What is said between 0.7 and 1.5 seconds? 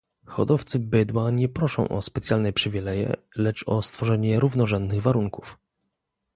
bydła nie